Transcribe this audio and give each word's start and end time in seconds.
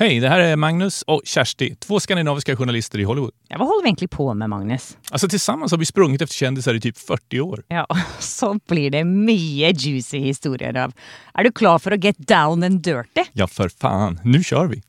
Hej, 0.00 0.20
det 0.20 0.28
här 0.28 0.40
är 0.40 0.56
Magnus 0.56 1.02
och 1.02 1.22
Kersti, 1.24 1.74
två 1.74 2.00
skandinaviska 2.00 2.56
journalister 2.56 2.98
i 2.98 3.04
Hollywood. 3.04 3.34
Ja, 3.48 3.58
hva 3.58 3.66
holder 3.68 3.82
vi 3.82 3.88
egentlig 3.88 4.10
på 4.10 4.34
med, 4.34 4.48
Magnus? 4.48 4.96
Alltså 5.10 5.28
tillsammans 5.28 5.72
har 5.72 5.78
vi 5.78 5.86
sprungit 5.86 6.22
efter 6.22 6.34
kändisar 6.34 6.74
i 6.74 6.80
typ 6.80 6.98
40 6.98 7.40
år. 7.40 7.64
Ja, 7.68 7.86
så 8.18 8.54
blir 8.68 8.90
det 8.90 9.02
mye 9.04 9.68
juicy 9.76 10.18
historier 10.18 10.76
av. 10.76 10.94
Er 11.34 11.44
du 11.44 11.52
klar 11.52 11.76
for 11.78 11.92
å 11.92 11.98
get 12.00 12.16
down 12.16 12.64
and 12.64 12.80
dirty? 12.80 13.26
Ja, 13.32 13.46
för 13.46 13.68
fan. 13.68 14.16
Nu 14.24 14.40
kör 14.42 14.70
vi! 14.72 14.80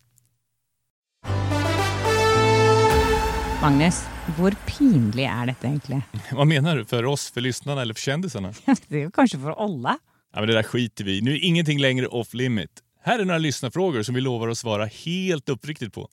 Magnus, 3.61 3.99
hvor 4.37 4.55
pinlig 4.69 5.27
er 5.27 5.51
dette 5.51 5.67
egentlig? 5.67 5.99
Hva 6.37 6.45
mener 6.47 6.79
du? 6.79 6.85
For 6.87 7.09
oss, 7.11 7.27
for 7.35 7.43
lytterne 7.43 7.81
eller 7.81 7.99
for 7.99 8.13
kjendisene? 8.13 8.53
Det 8.87 9.01
er 9.01 9.03
jo 9.09 9.11
kanskje 9.19 9.41
for 9.43 9.59
alle. 9.59 9.97
Ja, 10.31 10.39
men 10.39 10.47
det 10.47 10.55
der 10.55 10.71
skiter 10.71 11.03
vi 11.03 11.17
i. 11.19 11.21
Nu 11.27 11.33
er 11.35 11.43
ingenting 11.43 11.83
lenger 11.83 12.07
off 12.15 12.31
limit. 12.31 12.79
Här 13.03 13.19
är 13.19 13.25
några 13.25 13.37
lyssnarfrågor 13.37 14.03
som 14.03 14.15
vi 14.15 14.21
lovar 14.21 14.47
att 14.47 14.57
svara 14.57 14.85
helt 14.85 15.49
uppriktigt 15.49 15.93
på. 15.93 16.09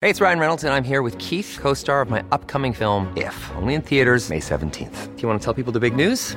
Hej, 0.00 0.12
det 0.12 0.20
är 0.20 0.24
Ryan 0.24 0.38
Reynolds, 0.40 0.64
and 0.64 0.74
I'm 0.74 0.84
here 0.84 1.02
with 1.04 1.18
Keith, 1.18 1.60
co 1.62 1.74
star 1.74 2.02
of 2.02 2.10
my 2.10 2.20
upcoming 2.30 2.74
film, 2.74 3.06
If, 3.16 3.50
only 3.62 3.74
in 3.74 3.82
theaters, 3.82 4.30
May 4.30 4.40
17th. 4.40 5.16
Do 5.16 5.22
you 5.22 5.28
want 5.28 5.42
to 5.42 5.44
tell 5.44 5.64
people 5.64 5.80
the 5.80 5.90
big 5.90 5.96
news? 5.96 6.36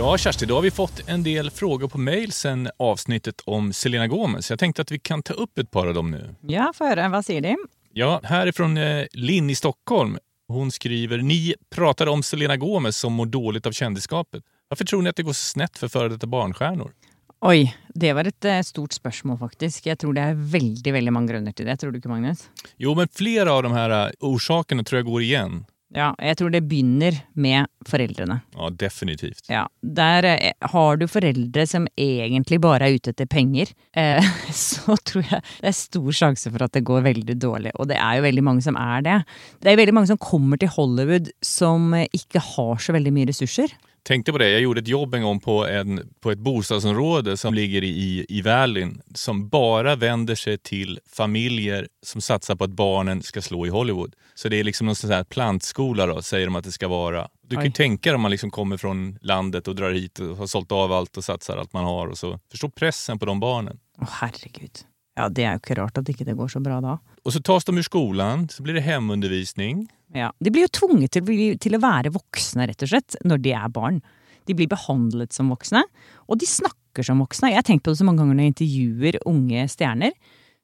Ja, 0.00 0.18
Kjersti, 0.18 0.46
då 0.46 0.54
har 0.54 0.62
vi 0.62 0.70
fått 0.70 1.08
en 1.08 1.22
del 1.22 1.50
frågor 1.50 1.88
på 1.88 1.98
mail 1.98 2.32
sen 2.32 2.68
avsnittet 2.76 3.42
om 3.44 3.72
Selena 3.72 4.06
Gomez. 4.06 4.50
Jag 4.50 4.58
tänkte 4.58 4.82
att 4.82 4.90
vi 4.90 4.98
kan 4.98 5.22
ta 5.22 5.34
upp 5.34 5.58
ett 5.58 5.70
par 5.70 5.86
av 5.86 5.94
dem 5.94 6.10
nu. 6.10 6.34
Ja, 6.40 6.72
få 6.74 6.86
høre. 6.88 7.04
Hva 7.12 7.20
sier 7.22 7.44
de? 7.44 7.56
Ja, 7.92 8.20
härifrån 8.24 8.76
är 8.76 8.82
från 8.84 9.00
eh, 9.00 9.06
Linn 9.12 9.50
i 9.50 9.54
Stockholm. 9.54 10.18
Hon 10.48 10.70
skriver, 10.70 11.18
ni 11.18 11.54
pratar 11.74 12.06
om 12.06 12.22
Selena 12.22 12.56
Gomez 12.56 12.96
som 12.96 13.12
mår 13.12 13.26
dåligt 13.26 13.66
av 13.66 13.72
kändiskapet. 13.72 14.42
Varför 14.68 14.84
tror 14.84 15.02
ni 15.02 15.10
att 15.10 15.16
det 15.16 15.22
går 15.22 15.32
snett 15.32 15.78
för 15.78 15.88
före 15.88 16.08
detta 16.08 16.26
barnstjärnor? 16.26 16.92
Oi, 17.40 17.74
det 17.94 18.12
var 18.12 18.24
et 18.24 18.44
eh, 18.44 18.62
stort 18.62 18.92
spørsmål, 18.92 19.38
faktisk. 19.38 19.86
Jeg 19.86 19.98
tror 19.98 20.16
det 20.16 20.22
er 20.22 20.40
veldig 20.56 20.92
veldig 20.92 21.12
mange 21.12 21.32
grunner 21.32 21.52
til 21.52 21.68
det. 21.68 21.76
Tror 21.76 21.92
du 21.92 22.00
ikke, 22.00 22.08
Magnus? 22.08 22.48
Jo, 22.76 22.94
men 22.94 23.08
flera 23.08 23.52
av 23.52 23.62
de 23.62 23.72
här 23.72 23.90
eh, 23.90 24.10
orsakerna 24.20 24.84
tror 24.84 24.98
jag 24.98 25.06
går 25.06 25.22
igen. 25.22 25.64
Ja, 25.90 26.12
jeg 26.22 26.38
tror 26.38 26.52
det 26.54 26.62
begynner 26.70 27.16
med 27.34 27.66
foreldrene. 27.88 28.36
Ja, 28.54 28.68
definitivt. 28.78 29.42
Ja, 29.50 29.64
Der 29.82 30.26
eh, 30.28 30.52
har 30.70 31.00
du 31.00 31.06
foreldre 31.10 31.64
som 31.66 31.88
egentlig 31.98 32.60
bare 32.62 32.86
er 32.86 32.94
ute 32.94 33.10
etter 33.10 33.26
penger, 33.26 33.72
eh, 33.98 34.22
så 34.54 34.94
tror 35.02 35.24
jeg 35.26 35.42
det 35.42 35.72
er 35.72 35.76
stor 35.76 36.10
sjanse 36.14 36.52
for 36.52 36.62
at 36.62 36.76
det 36.76 36.84
går 36.86 37.02
veldig 37.08 37.36
dårlig. 37.42 37.74
Og 37.82 37.90
det 37.90 37.98
er 37.98 38.20
jo 38.20 38.26
veldig 38.28 38.46
mange 38.46 38.62
som 38.66 38.78
er 38.78 39.02
det. 39.06 39.18
Det 39.58 39.72
er 39.72 39.80
veldig 39.82 39.96
mange 39.98 40.12
som 40.12 40.20
kommer 40.22 40.60
til 40.62 40.70
Hollywood 40.76 41.32
som 41.42 41.90
eh, 41.98 42.06
ikke 42.14 42.42
har 42.52 42.78
så 42.78 42.94
veldig 42.94 43.14
mye 43.16 43.30
ressurser. 43.32 43.74
Tänkte 44.02 44.32
på 44.32 44.38
det, 44.38 44.48
Jeg 44.48 44.62
gjorde 44.62 44.80
et 44.80 44.88
jobb 44.88 45.14
en 45.14 45.22
gang 45.22 45.40
på, 45.40 45.66
en, 45.66 46.00
på 46.20 46.30
et 46.32 46.38
bostadsområde 46.38 47.36
som 47.36 47.54
ligger 47.54 47.84
i, 47.84 48.24
i 48.28 48.42
Valley 48.42 48.88
som 49.14 49.48
bare 49.48 49.96
vender 50.00 50.34
seg 50.34 50.62
til 50.62 50.98
familjer 51.06 51.88
som 52.02 52.20
satser 52.24 52.56
på 52.56 52.64
at 52.64 52.76
barnen 52.76 53.22
skal 53.22 53.42
slå 53.42 53.66
i 53.66 53.74
Hollywood. 53.74 54.16
Så 54.34 54.48
det 54.48 54.60
er 54.60 54.64
liksom 54.64 54.88
noen 54.88 54.96
sån 54.96 55.12
här 55.12 55.24
plantskola 55.24 56.08
sier 56.22 56.48
de 56.48 56.56
at 56.56 56.64
det 56.64 56.72
skal 56.72 56.90
være. 56.90 57.26
Du 57.42 57.56
kan 57.56 57.68
jo 57.68 57.76
tenke 57.76 58.08
deg 58.08 58.16
om 58.16 58.24
man 58.24 58.32
liksom 58.32 58.50
kommer 58.50 58.80
fra 58.80 58.94
landet 59.20 59.68
og 59.68 59.76
drar 59.76 59.92
hit 59.92 60.20
og 60.24 60.38
har 60.38 60.48
sålt 60.48 60.72
av 60.72 60.92
alt 60.96 61.20
og 61.20 61.26
satser 61.26 61.60
alt 61.60 61.72
man 61.76 61.84
har. 61.84 62.08
og 62.08 62.16
så. 62.18 62.38
forstår 62.50 62.70
pressen 62.70 63.18
på 63.18 63.28
de 63.28 63.36
barnen. 63.40 63.80
Å, 64.00 64.08
herregud. 64.22 64.86
Ja, 65.18 65.28
det 65.28 65.44
er 65.44 65.56
jo 65.56 65.60
ikke 65.60 65.76
rart 65.82 65.98
at 66.00 66.08
ikke 66.08 66.24
det 66.24 66.38
går 66.38 66.48
så 66.48 66.62
bra 66.64 66.80
da. 66.80 66.96
Og 67.26 67.34
så 67.34 67.42
tas 67.44 67.66
de 67.68 67.76
ur 67.76 67.84
skolen, 67.84 68.48
så 68.48 68.64
blir 68.64 68.78
det 68.78 68.86
hemundervisning. 68.86 69.88
Ja, 70.14 70.32
De 70.42 70.50
blir 70.50 70.66
jo 70.66 70.72
tvunget 70.80 71.12
til, 71.14 71.22
til 71.62 71.76
å 71.78 71.82
være 71.82 72.10
voksne, 72.14 72.66
rett 72.70 72.82
og 72.82 72.90
slett, 72.90 73.16
når 73.24 73.42
de 73.44 73.52
er 73.54 73.68
barn. 73.70 74.00
De 74.48 74.56
blir 74.58 74.66
behandlet 74.72 75.32
som 75.36 75.50
voksne, 75.52 75.84
og 76.26 76.38
de 76.40 76.48
snakker 76.48 77.06
som 77.06 77.20
voksne. 77.22 77.52
Jeg 77.52 77.60
har 77.60 77.66
tenkt 77.68 77.84
på 77.86 77.92
det 77.92 78.00
så 78.00 78.06
mange 78.08 78.22
ganger 78.24 78.34
når 78.38 78.48
jeg 78.48 78.54
intervjuer 78.56 79.20
unge 79.30 79.66
stjerner. 79.70 80.14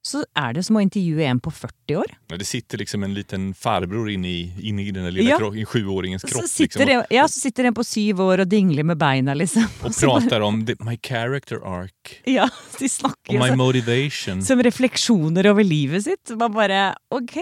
Så 0.07 0.21
er 0.39 0.53
det 0.55 0.63
som 0.63 0.77
å 0.79 0.83
intervjue 0.85 1.25
en 1.27 1.41
på 1.43 1.51
40 1.51 1.97
år. 1.99 2.13
Ja, 2.31 2.37
Det 2.39 2.47
sitter 2.47 2.79
liksom 2.79 3.03
en 3.03 3.15
liten 3.15 3.49
farbror 3.59 4.07
inne 4.13 4.29
i, 4.31 4.91
den 4.95 5.09
lille 5.11 5.25
Ja. 5.33 5.39
kropp, 5.41 5.55
sjuåringens 5.67 6.23
kropp. 6.23 6.45
Så 6.45 6.49
sitter, 6.49 6.87
liksom, 6.87 7.03
det, 7.11 7.17
ja, 7.17 7.25
så 7.27 7.41
sitter 7.43 7.65
en 7.67 7.75
på 7.75 7.83
syv 7.85 8.21
år 8.23 8.45
og 8.45 8.49
dingler 8.49 8.85
med 8.87 8.99
beina, 8.99 9.35
liksom. 9.35 9.67
Og 9.83 9.91
prater 9.99 10.43
om 10.47 10.65
the, 10.65 10.77
my 10.87 10.95
character 11.03 11.59
arc. 11.67 12.21
Ja, 12.25 12.47
de 12.79 12.87
snakker 12.89 13.35
Og 13.35 13.43
my 13.43 13.51
så, 13.51 13.57
motivation. 13.59 14.43
som 14.47 14.63
refleksjoner 14.63 15.51
over 15.51 15.67
livet 15.67 16.05
sitt. 16.07 16.31
Man 16.39 16.55
bare 16.55 16.95
ok, 17.11 17.37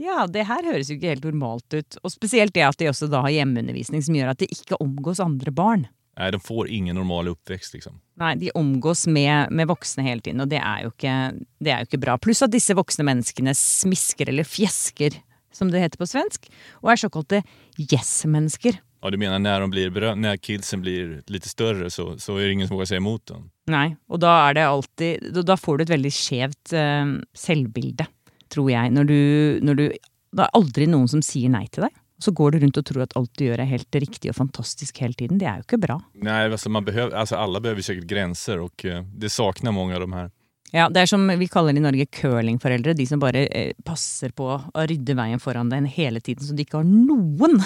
ja, 0.00 0.24
det 0.30 0.46
her 0.48 0.66
høres 0.66 0.90
jo 0.90 0.96
ikke 0.98 1.12
helt 1.12 1.26
normalt 1.28 1.76
ut. 1.76 1.98
Og 2.02 2.12
spesielt 2.12 2.54
det 2.56 2.64
at 2.66 2.78
de 2.80 2.90
også 2.90 3.08
da 3.12 3.22
har 3.26 3.34
hjemmeundervisning 3.34 4.02
som 4.04 4.16
gjør 4.16 4.32
at 4.32 4.42
de 4.42 4.50
ikke 4.50 4.78
omgås 4.82 5.22
andre 5.22 5.54
barn. 5.54 5.86
Nei, 6.14 6.30
de 6.30 6.38
får 6.38 6.70
ingen 6.70 6.94
normal 6.94 7.32
oppvekst, 7.32 7.74
Liksom. 7.74 7.98
Nei, 8.22 8.36
de 8.38 8.52
omgås 8.54 9.08
med, 9.10 9.50
med 9.50 9.66
voksne 9.66 10.04
hele 10.06 10.22
tiden, 10.22 10.44
og 10.44 10.50
det 10.52 10.60
er, 10.60 10.86
ikke, 10.86 11.14
det 11.58 11.72
er 11.74 11.82
jo 11.82 11.88
ikke 11.88 12.02
bra. 12.04 12.14
Pluss 12.22 12.44
at 12.46 12.52
disse 12.54 12.76
voksne 12.78 13.06
menneskene 13.08 13.54
smisker 13.58 14.30
eller 14.30 14.46
fjesker, 14.46 15.16
som 15.54 15.72
det 15.72 15.82
heter 15.82 15.98
på 15.98 16.06
svensk, 16.06 16.46
og 16.82 16.92
er 16.92 17.02
såkalte 17.02 17.42
yes-mennesker. 17.82 18.78
Ja, 18.78 19.10
du 19.10 19.18
mener 19.20 19.42
når, 19.42 19.66
de 19.74 19.88
blir 19.92 20.14
når 20.16 20.38
kidsen 20.40 20.80
blir 20.80 21.18
litt 21.28 21.48
større, 21.50 21.90
så, 21.92 22.14
så 22.22 22.38
er 22.38 22.46
det 22.46 22.54
ingen 22.54 22.70
som 22.70 22.78
våger 22.78 22.94
seg 22.94 23.02
imot 23.02 23.26
dem? 23.28 23.48
Nei, 23.74 23.88
og 24.08 24.22
da 24.22 24.36
det 24.56 24.64
alltid 24.64 25.42
da 25.44 25.58
får 25.60 25.76
du 25.76 25.84
et 25.84 25.92
veldig 25.92 26.12
skjevt 26.14 26.72
uh, 26.78 27.18
selvbilde, 27.36 28.06
tror 28.54 28.70
jeg. 28.70 28.94
Når 28.94 29.10
du, 29.10 29.20
når 29.66 29.80
du 29.82 29.86
Det 30.34 30.42
er 30.42 30.56
aldri 30.58 30.86
noen 30.90 31.06
som 31.10 31.20
sier 31.22 31.50
nei 31.52 31.66
til 31.70 31.86
deg. 31.86 31.92
Så 32.18 32.32
går 32.34 32.54
du 32.54 32.62
rundt 32.62 32.78
og 32.78 32.86
tror 32.86 33.02
at 33.04 33.12
alt 33.18 33.30
du 33.38 33.44
gjør 33.44 33.60
er 33.62 33.68
helt 33.70 33.98
riktig 34.00 34.30
og 34.30 34.38
fantastisk 34.38 34.98
hele 35.02 35.14
tiden. 35.18 35.38
Det 35.38 35.46
er 35.50 35.60
jo 35.60 35.66
ikke 35.66 35.82
bra. 35.82 35.98
Nei, 36.14 36.44
altså, 36.48 36.70
man 36.70 36.84
behöver, 36.86 37.14
alltså 37.14 37.36
alla 37.36 37.60
behöver 37.60 37.82
säkert 37.82 38.04
gränser 38.10 38.58
och 38.58 38.84
eh, 38.84 39.02
det 39.14 39.30
savner 39.30 39.72
mange 39.72 39.94
av 39.94 40.00
de 40.00 40.12
her. 40.12 40.30
Ja, 40.74 40.88
Det 40.88 41.04
er 41.04 41.06
som 41.06 41.28
vi 41.38 41.46
kaller 41.46 41.76
i 41.76 41.82
Norge 41.82 42.06
curlingforeldre. 42.06 42.96
De 42.98 43.06
som 43.06 43.20
bare 43.22 43.44
eh, 43.46 43.74
passer 43.86 44.32
på 44.34 44.48
å 44.58 44.86
rydde 44.90 45.14
veien 45.14 45.38
foran 45.38 45.70
deg 45.70 45.86
hele 45.94 46.18
tiden, 46.18 46.42
så 46.42 46.54
de 46.54 46.64
ikke 46.66 46.80
har 46.80 46.88
noen 46.88 47.60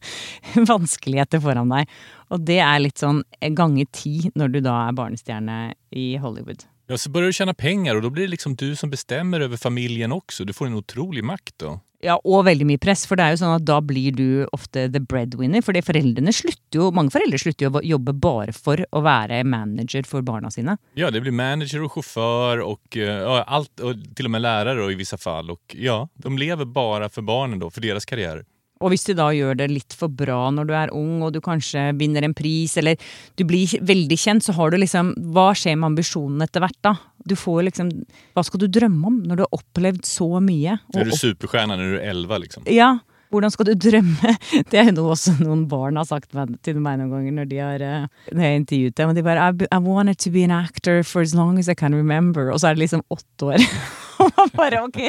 vanskeligheter 0.72 1.40
foran 1.40 1.72
deg. 1.72 1.88
Og 2.28 2.44
det 2.44 2.58
er 2.60 2.82
litt 2.82 3.00
sånn 3.00 3.22
ganger 3.56 3.88
ti 3.92 4.28
når 4.36 4.52
du 4.52 4.60
da 4.68 4.74
er 4.84 4.98
barnestjerne 5.00 5.56
i 5.96 6.10
Hollywood. 6.20 6.66
Ja, 6.86 6.98
så 6.98 7.10
börjar 7.10 7.26
du 7.26 7.32
tjäna 7.32 7.54
pengar 7.54 7.94
och 7.96 8.02
då 8.02 8.10
blir 8.10 8.24
det 8.24 8.30
liksom 8.30 8.56
du 8.56 8.76
som 8.76 8.90
bestämmer 8.90 9.40
över 9.40 9.56
familjen 9.56 10.12
också. 10.12 10.44
Du 10.44 10.52
får 10.52 10.66
en 10.66 10.74
otrolig 10.74 11.24
makt 11.24 11.54
då. 11.56 11.80
Ja, 12.02 12.16
og 12.26 12.42
veldig 12.48 12.66
mye 12.66 12.80
press, 12.82 13.04
for 13.06 13.14
det 13.14 13.24
er 13.24 13.34
jo 13.36 13.38
sånn 13.44 13.52
at 13.60 13.66
da 13.66 13.76
blir 13.86 14.14
du 14.18 14.42
ofte 14.50 14.88
the 14.90 14.98
breadwinner. 14.98 15.62
Fordi 15.62 15.84
foreldrene 15.86 16.34
slutter 16.34 16.80
jo, 16.80 16.88
mange 16.90 17.14
foreldre 17.14 17.38
slutter 17.38 17.68
jo 17.68 17.70
å 17.78 17.82
jobbe 17.86 18.14
bare 18.18 18.54
for 18.56 18.82
å 18.90 19.04
være 19.06 19.38
manager 19.46 20.02
for 20.08 20.26
barna 20.26 20.50
sine. 20.50 20.74
Ja, 20.98 21.12
det 21.14 21.22
blir 21.22 21.32
manager 21.32 21.82
och 21.82 21.92
chaufför 21.92 22.58
och, 22.58 22.96
eh, 22.96 23.22
ja, 23.22 23.42
allt, 23.42 23.80
och 23.80 23.94
till 24.16 24.24
och 24.24 24.30
med 24.30 24.42
lärare 24.42 24.82
och 24.82 24.92
i 24.92 24.94
vissa 24.94 25.18
fall. 25.18 25.50
Och 25.50 25.76
ja, 25.78 26.08
de 26.14 26.38
lever 26.38 26.64
bara 26.64 27.08
för 27.08 27.22
barnen 27.22 27.58
då, 27.58 27.70
för 27.70 27.80
deras 27.80 28.04
karriär. 28.04 28.44
Og 28.82 28.92
hvis 28.92 29.06
du 29.06 29.14
da 29.18 29.28
gjør 29.34 29.56
det 29.60 29.70
litt 29.72 29.96
for 29.96 30.12
bra 30.12 30.50
når 30.54 30.68
du 30.68 30.74
er 30.76 30.92
ung, 30.96 31.22
og 31.22 31.32
du 31.34 31.40
kanskje 31.44 31.90
vinner 31.98 32.26
en 32.26 32.36
pris, 32.36 32.76
eller 32.80 32.98
du 33.38 33.46
blir 33.48 33.76
veldig 33.80 34.18
kjent, 34.18 34.44
så 34.44 34.56
har 34.58 34.72
du 34.72 34.80
liksom 34.82 35.14
Hva 35.34 35.52
skjer 35.58 35.78
med 35.78 35.92
ambisjonene 35.92 36.48
etter 36.48 36.64
hvert, 36.64 36.78
da? 36.84 36.96
Du 37.28 37.36
får 37.38 37.62
liksom 37.68 37.92
Hva 38.34 38.44
skal 38.46 38.64
du 38.64 38.68
drømme 38.72 39.08
om 39.08 39.22
når 39.22 39.38
du 39.38 39.44
har 39.46 39.56
opplevd 39.60 40.04
så 40.08 40.28
mye? 40.42 40.78
er 40.96 41.08
du 41.08 41.16
superstjerne 41.16 41.78
når 41.78 41.94
du 41.94 41.96
er 42.00 42.12
elleve, 42.12 42.42
liksom. 42.44 42.66
Ja, 42.70 42.96
hvordan 43.32 43.52
skal 43.54 43.70
du 43.70 43.74
drømme? 43.80 44.34
Det 44.70 44.78
er 44.78 44.90
jo 44.90 44.96
noe 44.98 45.14
også 45.14 45.38
noen 45.40 45.64
barn 45.70 45.96
har 45.96 46.08
sagt 46.08 46.34
til 46.66 46.80
meg 46.84 47.00
noen 47.00 47.12
ganger 47.14 47.36
når 47.38 47.48
de 47.48 47.60
har, 47.62 47.84
eh, 47.86 48.06
når 48.28 48.44
jeg 48.44 48.52
har 48.52 48.60
intervjuet 48.60 48.98
dem. 49.00 49.12
Og 49.12 49.16
de 49.16 49.24
bare 49.26 49.48
I, 49.48 49.68
I 49.72 49.80
wanted 49.80 50.20
to 50.26 50.32
be 50.34 50.44
an 50.44 50.52
actor 50.52 51.02
for 51.02 51.24
as 51.24 51.34
long 51.34 51.58
as 51.58 51.68
I 51.68 51.78
can 51.78 51.96
remember. 51.96 52.50
Og 52.52 52.60
så 52.60 52.70
er 52.70 52.76
det 52.76 52.84
liksom 52.86 53.06
åtte 53.12 53.54
år. 53.54 53.68
Og 54.22 54.32
man 54.38 54.52
bare 54.56 54.82
ok, 54.86 55.00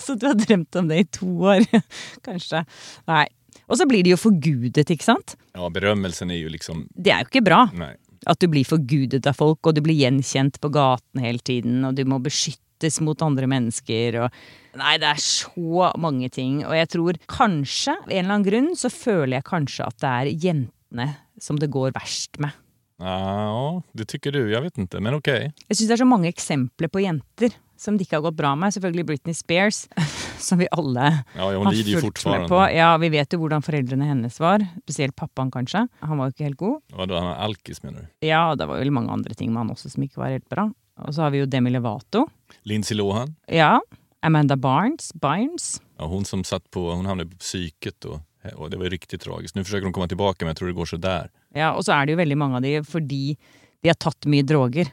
så 0.00 0.16
du 0.18 0.28
har 0.30 0.38
drømt 0.38 0.80
om 0.80 0.90
det 0.90 1.02
i 1.02 1.08
to 1.20 1.30
år. 1.54 1.66
Kanskje. 2.26 2.64
Nei. 3.10 3.26
Og 3.70 3.78
så 3.78 3.86
blir 3.86 4.02
de 4.06 4.14
jo 4.14 4.18
forgudet, 4.18 4.88
ikke 4.90 5.06
sant? 5.06 5.36
Ja, 5.54 5.68
berømmelsen 5.72 6.32
er 6.34 6.40
jo 6.40 6.50
liksom, 6.50 6.86
Det 6.94 7.12
er 7.14 7.24
jo 7.24 7.30
ikke 7.30 7.46
bra. 7.46 7.64
Nei. 7.78 7.94
At 8.28 8.40
du 8.42 8.50
blir 8.52 8.66
forgudet 8.68 9.24
av 9.30 9.38
folk, 9.38 9.62
og 9.64 9.76
du 9.76 9.80
blir 9.84 9.96
gjenkjent 9.96 10.58
på 10.60 10.72
gaten 10.74 11.22
hele 11.24 11.40
tiden, 11.40 11.78
og 11.88 11.94
du 11.96 12.02
må 12.08 12.18
beskyttes 12.22 12.98
mot 13.04 13.22
andre 13.24 13.48
mennesker 13.50 14.24
og 14.24 14.42
Nei, 14.78 14.92
det 15.02 15.08
er 15.08 15.18
så 15.18 15.88
mange 15.98 16.28
ting, 16.30 16.60
og 16.62 16.76
jeg 16.76 16.86
tror 16.92 17.16
kanskje, 17.26 17.96
av 17.96 18.04
en 18.06 18.20
eller 18.20 18.34
annen 18.36 18.44
grunn, 18.46 18.68
så 18.78 18.86
føler 18.86 19.40
jeg 19.40 19.46
kanskje 19.48 19.88
at 19.88 19.96
det 19.98 20.10
er 20.10 20.30
jentene 20.44 21.06
som 21.42 21.58
det 21.58 21.72
går 21.74 21.90
verst 21.96 22.38
med. 22.38 22.54
Ja, 23.00 23.80
det 23.96 24.06
tykker 24.12 24.36
du. 24.36 24.44
Jeg 24.52 24.62
vet 24.62 24.78
ikke, 24.78 25.00
men 25.02 25.16
ok. 25.16 25.30
Jeg 25.32 25.74
syns 25.74 25.88
det 25.88 25.96
er 25.96 26.02
så 26.04 26.08
mange 26.08 26.30
eksempler 26.30 26.92
på 26.92 27.02
jenter 27.02 27.56
som 27.80 27.96
det 27.96 28.04
ikke 28.06 28.18
har 28.18 28.26
gått 28.28 28.36
bra 28.38 28.52
med. 28.58 28.74
Selvfølgelig 28.76 29.06
Britney 29.08 29.36
Spears, 29.36 29.86
som 30.48 30.60
vi 30.60 30.68
alle 30.76 31.06
Ja, 31.36 31.48
har 31.48 31.78
fulgt 32.02 32.26
med 32.28 32.46
på. 32.50 32.60
Ja, 32.76 32.90
vi 33.00 33.08
vet 33.12 33.32
jo 33.32 33.40
hvordan 33.40 33.64
foreldrene 33.64 34.10
hennes 34.10 34.36
var. 34.42 34.64
Spesielt 34.84 35.16
pappaen, 35.16 35.52
kanskje. 35.54 35.86
Han 36.04 36.20
var 36.20 36.28
jo 36.28 36.36
ikke 36.36 36.48
helt 36.50 36.60
god. 36.60 36.76
Vadå, 37.00 37.16
han 37.20 37.32
alkis 37.48 37.82
mener 37.86 38.04
du? 38.04 38.12
Ja, 38.28 38.50
det 38.58 38.68
var 38.68 38.82
vel 38.82 38.92
mange 38.94 39.14
andre 39.14 39.36
ting 39.38 39.52
med 39.54 39.64
han 39.64 39.72
også 39.74 39.92
som 39.94 40.04
ikke 40.04 40.20
var 40.20 40.34
helt 40.36 40.48
bra. 40.52 40.68
Og 41.00 41.16
så 41.16 41.24
har 41.24 41.32
vi 41.32 41.40
jo 41.40 41.48
Demi 41.48 41.72
Levato. 41.72 42.26
Lindsay 42.68 42.98
Lohan? 42.98 43.32
Ja. 43.48 43.78
Amanda 44.22 44.56
Barnes. 44.60 45.14
Barnes. 45.16 45.78
Ja, 45.96 46.08
hun 46.10 46.26
som 46.28 46.44
satt 46.44 46.66
på, 46.70 46.90
Hun 46.92 47.08
havnet 47.08 47.30
på 47.30 47.40
psyket 47.40 48.04
och, 48.04 48.20
Og 48.56 48.70
det 48.70 48.78
var 48.80 48.88
riktig 48.88 49.20
tragisk. 49.20 49.54
Nå 49.54 49.64
forsøker 49.64 49.84
hun 49.84 49.92
å 49.92 49.96
komme 49.96 50.08
tilbake, 50.08 50.44
men 50.44 50.52
jeg 50.54 50.60
tror 50.60 50.68
det 50.70 50.76
går 50.76 50.88
så 50.88 50.98
der. 51.00 51.30
Ja, 51.56 51.72
og 51.76 51.84
så 51.84 51.92
er 51.96 52.06
det 52.06 52.14
jo 52.14 52.20
veldig 52.20 52.38
mange 52.40 52.56
av 52.56 52.62
de 52.64 52.80
fordi 52.88 53.36
de 53.80 53.88
har 53.88 53.98
tatt 54.00 54.28
mye 54.28 54.44
droger. 54.44 54.88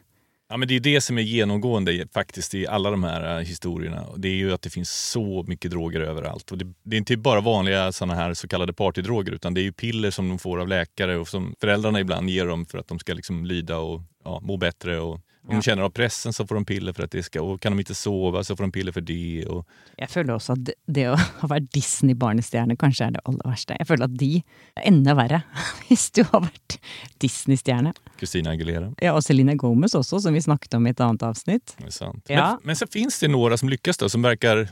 Ja, 0.50 0.58
men 0.58 0.68
det 0.68 0.76
är 0.76 0.80
det 0.80 1.02
som 1.02 1.18
är 1.18 1.22
genomgående 1.22 2.08
faktiskt 2.14 2.54
i 2.54 2.68
alla 2.68 2.92
de 2.92 3.04
här 3.04 3.38
eh, 3.38 3.46
historierna. 3.46 4.06
Det 4.18 4.28
är 4.28 4.36
ju 4.36 4.54
att 4.54 4.62
det 4.62 4.70
finns 4.70 5.10
så 5.10 5.44
mycket 5.48 5.72
droger 5.72 6.00
överallt. 6.00 6.52
Och 6.52 6.58
det, 6.58 6.74
det 6.84 6.96
är 6.96 6.98
inte 6.98 7.18
bara 7.18 7.42
vanliga 7.42 7.92
såna 7.92 8.16
här 8.16 8.34
så 8.34 8.48
kallade 8.48 8.74
partydroger 8.74 9.32
utan 9.32 9.54
det 9.54 9.62
är 9.62 9.64
ju 9.64 9.72
piller 9.72 10.12
som 10.12 10.30
de 10.30 10.40
får 10.40 10.60
av 10.60 10.68
läkare 10.68 11.18
och 11.18 11.28
som 11.28 11.56
föräldrarna 11.62 12.00
ibland 12.00 12.30
ger 12.30 12.46
dem 12.46 12.66
för 12.66 12.78
att 12.78 12.88
de 12.88 13.00
ska 13.00 13.14
liksom 13.14 13.46
lyda 13.46 13.78
och 13.78 14.02
ja, 14.24 14.40
må 14.44 14.58
bättre. 14.58 15.00
Och 15.00 15.22
om 15.48 15.56
de 15.56 15.62
kjenner 15.64 15.84
av 15.88 15.94
pressen 15.96 16.34
så 16.36 16.46
får 16.48 16.60
de 16.60 16.66
piller 16.74 16.94
for 16.94 17.04
at 17.08 17.12
det 17.16 17.24
skal 17.26 17.42
Og 17.48 17.60
kan 17.64 17.72
de 17.76 17.84
ikke 17.86 17.96
sove, 17.96 18.42
så 18.44 18.56
får 18.58 18.68
de 18.68 18.72
piller 18.76 18.92
for 18.96 19.02
det. 19.08 19.46
Og... 19.48 19.64
Jeg 19.98 20.10
føler 20.12 20.34
også 20.36 20.54
at 20.58 20.64
det- 20.68 20.76
det 20.88 21.06
å 21.12 21.16
ha 21.18 21.48
vært 21.48 21.70
Disney-barnestjerne 21.76 22.76
kanskje 22.80 23.08
er 23.08 23.12
det 23.18 23.22
aller 23.26 23.46
verste. 23.52 23.76
Jeg 23.80 23.88
føler 23.88 24.04
at 24.10 24.18
de 24.18 24.32
er 24.76 24.88
enda 24.92 25.16
verre 25.18 25.42
hvis 25.88 26.10
du 26.12 26.24
har 26.32 26.42
vært 26.48 26.78
Disney-stjerne. 27.24 27.94
Christina 28.18 28.52
Aguilera. 28.56 28.92
Ja, 29.02 29.14
og 29.18 29.24
Selena 29.26 29.56
Gomez 29.60 29.96
også, 29.98 30.20
som 30.22 30.34
vi 30.34 30.42
snakket 30.44 30.74
om 30.78 30.88
i 30.88 30.92
et 30.94 31.02
annet 31.04 31.24
avsnitt. 31.28 31.76
Det 31.80 31.90
er 31.92 31.96
sant. 31.96 32.24
Ja. 32.32 32.50
Men, 32.58 32.72
men 32.72 32.80
så 32.80 32.88
fins 32.90 33.20
det 33.24 33.30
noen 33.34 33.58
som 33.58 33.70
lykkes, 33.72 33.98
da, 34.02 34.10
som 34.12 34.26
virker 34.26 34.66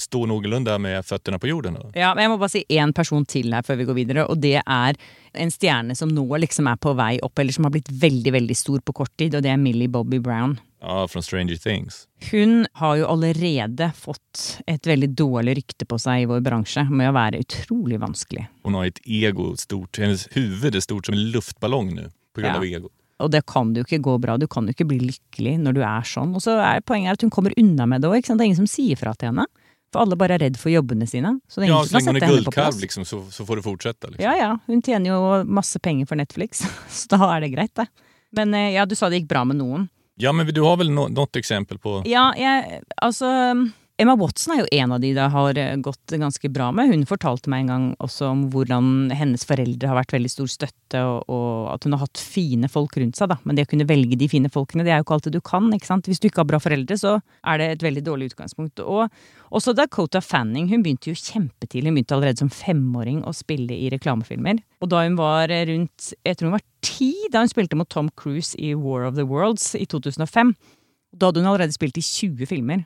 stå 0.00 0.24
noenlunde 0.30 0.76
med 0.82 1.04
føttene 1.06 1.38
på 1.42 1.50
jorden. 1.50 1.78
Da. 1.80 1.90
Ja, 1.96 2.12
men 2.14 2.26
Jeg 2.26 2.32
må 2.34 2.38
bare 2.42 2.54
si 2.56 2.64
én 2.72 2.92
person 2.96 3.24
til 3.28 3.52
her 3.54 3.62
før 3.66 3.80
vi 3.80 3.88
går 3.88 3.98
videre, 4.00 4.26
og 4.30 4.40
det 4.42 4.58
er 4.62 4.98
en 5.36 5.52
stjerne 5.52 5.96
som 5.98 6.12
nå 6.12 6.26
liksom 6.42 6.68
er 6.70 6.78
på 6.80 6.94
vei 6.98 7.16
opp, 7.24 7.38
eller 7.38 7.54
som 7.54 7.68
har 7.68 7.74
blitt 7.74 7.90
veldig, 7.90 8.32
veldig 8.36 8.56
stor 8.56 8.82
på 8.84 8.94
kort 9.02 9.12
tid, 9.18 9.36
og 9.36 9.44
det 9.44 9.52
er 9.52 9.60
Millie 9.60 9.90
Bobby 9.92 10.20
Brown. 10.22 10.56
Ja, 10.82 11.06
fra 11.08 11.22
Stranger 11.24 11.56
Things. 11.56 12.04
Hun 12.30 12.66
har 12.78 12.98
jo 13.00 13.06
allerede 13.10 13.88
fått 13.96 14.60
et 14.66 14.86
veldig 14.86 15.08
dårlig 15.18 15.56
rykte 15.60 15.88
på 15.88 15.98
seg 15.98 16.22
i 16.22 16.28
vår 16.30 16.44
bransje 16.46 16.84
med 16.90 17.10
å 17.10 17.16
være 17.16 17.40
utrolig 17.42 17.98
vanskelig. 18.02 18.46
Hun 18.66 18.76
har 18.78 18.90
et 18.90 19.00
ego 19.04 19.54
stort, 19.58 19.98
hennes 19.98 20.28
huvud 20.36 20.76
er 20.76 20.84
stort 20.84 21.08
som 21.08 21.16
en 21.16 21.26
luftballong 21.34 21.94
nå 21.96 22.10
pga. 22.36 22.52
Ja. 22.52 22.78
ego. 22.78 22.92
Og 23.24 23.30
det 23.32 23.46
kan 23.48 23.70
jo 23.72 23.80
ikke 23.86 24.02
gå 24.04 24.18
bra, 24.20 24.36
du 24.36 24.44
kan 24.50 24.66
jo 24.68 24.74
ikke 24.76 24.88
bli 24.90 24.98
lykkelig 25.00 25.54
når 25.62 25.78
du 25.78 25.80
er 25.88 26.04
sånn. 26.04 26.34
Og 26.36 26.44
så 26.44 26.58
er 26.60 26.84
poenget 26.84 27.16
at 27.16 27.24
hun 27.24 27.32
kommer 27.32 27.54
unna 27.56 27.86
med 27.88 28.04
det 28.04 28.10
òg, 28.10 28.20
det 28.20 28.36
er 28.36 28.48
ingen 28.50 28.60
som 28.60 28.68
sier 28.68 28.98
fra 29.00 29.14
til 29.16 29.32
henne. 29.32 29.46
For 29.94 30.02
alle 30.02 30.16
bare 30.18 30.34
er 30.36 30.42
redd 30.46 30.56
for 30.60 30.72
jobbene 30.72 31.06
sine. 31.08 31.36
Så 31.48 31.60
det 31.62 31.68
er 31.68 31.72
Ja, 31.72 31.80
så 31.86 32.00
som 32.00 32.14
länge 32.16 32.26
er 32.26 32.50
plass. 32.50 32.80
liksom, 32.82 33.04
så, 33.06 33.20
så 33.32 33.46
får 33.46 33.60
det 33.60 33.66
fortsette. 33.66 34.10
Liksom. 34.12 34.24
Ja 34.24 34.34
ja, 34.36 34.50
hun 34.66 34.82
tjener 34.82 35.12
jo 35.12 35.20
masse 35.46 35.78
penger 35.82 36.06
for 36.10 36.18
Netflix, 36.18 36.64
så 36.90 37.12
da 37.14 37.30
er 37.36 37.46
det 37.46 37.52
greit, 37.54 37.74
det. 37.78 37.86
Men 38.36 38.54
eh, 38.54 38.72
ja, 38.74 38.84
du 38.84 38.96
sa 38.98 39.08
det 39.08 39.22
gikk 39.22 39.30
bra 39.30 39.44
med 39.48 39.60
noen. 39.62 39.88
Ja, 40.18 40.32
men 40.32 40.48
du 40.48 40.62
har 40.64 40.78
vel 40.80 40.90
no 40.90 41.06
noe 41.12 41.28
eksempel 41.38 41.78
på... 41.78 42.00
Ja, 42.08 42.30
jeg, 42.40 42.80
altså 43.04 43.28
Emma 43.96 44.12
Watson 44.20 44.52
er 44.52 44.58
jo 44.60 44.66
en 44.76 44.92
av 44.92 45.00
de 45.00 45.10
det 45.16 45.26
har 45.32 45.56
eh, 45.56 45.76
gått 45.80 46.12
ganske 46.20 46.48
bra 46.52 46.66
med. 46.76 46.90
Hun 46.92 47.06
fortalte 47.08 47.48
meg 47.48 47.62
en 47.62 47.70
gang 47.70 47.86
også 48.04 48.26
om 48.28 48.42
hvordan 48.52 49.08
hennes 49.16 49.46
foreldre 49.48 49.88
har 49.88 49.96
vært 49.96 50.12
veldig 50.12 50.32
stor 50.34 50.50
støtte, 50.52 51.00
og, 51.00 51.70
at 51.72 51.86
hun 51.86 51.96
har 51.96 52.02
hatt 52.04 52.20
fine 52.20 52.68
folk 52.68 52.98
rundt 53.00 53.16
seg, 53.16 53.30
da. 53.32 53.38
Men 53.48 53.56
det 53.56 53.64
å 53.64 53.70
kunne 53.70 53.88
velge 53.88 54.18
de 54.20 54.28
fine 54.28 54.52
folkene, 54.52 54.84
det 54.84 54.92
er 54.92 55.00
jo 55.00 55.06
ikke 55.06 55.16
alltid 55.16 55.38
du 55.38 55.40
kan, 55.40 55.72
ikke 55.72 55.88
sant. 55.88 56.12
Hvis 56.12 56.20
du 56.20 56.28
ikke 56.28 56.44
har 56.44 56.50
bra 56.52 56.60
foreldre, 56.60 57.00
så 57.00 57.16
er 57.48 57.62
det 57.62 57.70
et 57.72 57.88
veldig 57.88 58.04
dårlig 58.04 58.30
utgangspunkt. 58.34 58.84
Og 58.84 59.08
også 59.56 59.72
Dakota 59.78 60.20
Fanning, 60.20 60.68
hun 60.68 60.84
begynte 60.84 61.14
jo 61.14 61.16
kjempetidlig. 61.16 61.88
Hun 61.88 61.96
begynte 61.96 62.20
allerede 62.20 62.44
som 62.44 62.52
femåring 62.52 63.24
å 63.24 63.32
spille 63.36 63.80
i 63.80 63.88
reklamefilmer. 63.96 64.60
Og 64.84 64.92
da 64.92 65.06
hun 65.06 65.16
var 65.16 65.48
rundt, 65.48 66.12
jeg 66.20 66.36
tror 66.36 66.50
hun 66.50 66.58
var 66.58 66.68
ti, 66.84 67.14
da 67.32 67.40
hun 67.40 67.48
spilte 67.48 67.80
mot 67.80 67.88
Tom 67.88 68.12
Cruise 68.20 68.52
i 68.60 68.74
War 68.76 69.08
of 69.08 69.16
the 69.16 69.24
Worlds 69.24 69.72
i 69.80 69.88
2005. 69.88 70.52
Da 71.16 71.30
hadde 71.30 71.40
hun 71.40 71.48
allerede 71.48 71.72
spilt 71.72 71.96
i 71.96 72.02
20 72.04 72.48
filmer. 72.50 72.82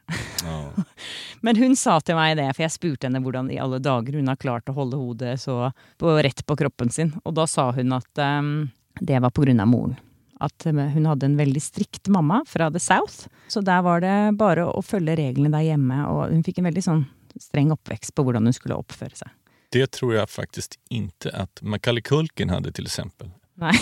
Oh. 0.47 0.71
Men 1.45 1.59
hun 1.59 1.75
sa 1.77 1.97
til 2.05 2.19
meg 2.19 2.37
det, 2.39 2.47
for 2.55 2.63
jeg 2.63 2.75
spurte 2.75 3.09
henne 3.09 3.23
hvordan 3.25 3.51
i 3.51 3.59
alle 3.63 3.81
dager 3.83 4.19
hun 4.21 4.31
har 4.31 4.39
klart 4.41 4.71
å 4.71 4.77
holde 4.77 5.01
hodet 5.01 5.35
så 5.43 5.73
på, 5.99 6.13
rett 6.23 6.45
på 6.47 6.57
kroppen 6.61 6.93
sin. 6.95 7.11
Og 7.25 7.35
da 7.39 7.49
sa 7.51 7.71
hun 7.75 7.97
at 7.97 8.23
um, 8.23 8.71
det 9.01 9.19
var 9.19 9.35
på 9.35 9.43
grunn 9.47 9.63
av 9.63 9.71
moren. 9.71 9.97
At 10.41 10.67
eh, 10.67 10.85
hun 10.95 11.09
hadde 11.11 11.27
en 11.27 11.37
veldig 11.37 11.63
strikt 11.63 12.09
mamma 12.13 12.43
fra 12.49 12.71
The 12.73 12.81
South. 12.81 13.27
Så 13.49 13.65
der 13.67 13.83
var 13.85 14.05
det 14.05 14.15
bare 14.41 14.69
å 14.69 14.85
følge 14.85 15.19
reglene 15.19 15.53
der 15.53 15.67
hjemme, 15.73 16.05
og 16.09 16.31
hun 16.31 16.45
fikk 16.47 16.63
en 16.63 16.71
veldig 16.71 16.87
sånn 16.87 17.03
streng 17.41 17.75
oppvekst 17.75 18.15
på 18.15 18.25
hvordan 18.27 18.49
hun 18.49 18.57
skulle 18.57 18.79
oppføre 18.79 19.19
seg. 19.19 19.35
Det 19.71 19.85
tror 19.95 20.17
jeg 20.17 20.31
faktisk 20.31 20.79
ikke 20.91 21.31
at 21.35 21.61
Macaulay 21.63 22.03
Culkin 22.03 22.51
hadde, 22.51 22.73
til 22.75 22.89
eksempel. 22.91 23.31
Nei. 23.61 23.77